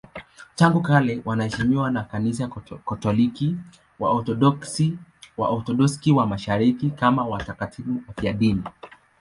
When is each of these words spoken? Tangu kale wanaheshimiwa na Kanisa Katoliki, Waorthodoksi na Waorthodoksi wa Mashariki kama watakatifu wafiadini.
Tangu 0.55 0.81
kale 0.81 1.21
wanaheshimiwa 1.25 1.91
na 1.91 2.03
Kanisa 2.03 2.49
Katoliki, 2.89 3.55
Waorthodoksi 3.99 4.87
na 4.89 4.97
Waorthodoksi 5.43 6.11
wa 6.11 6.27
Mashariki 6.27 6.89
kama 6.89 7.25
watakatifu 7.25 7.89
wafiadini. 8.07 8.63